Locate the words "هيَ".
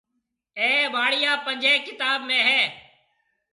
2.49-2.61